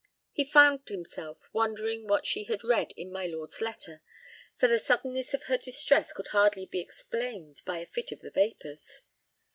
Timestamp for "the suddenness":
4.67-5.35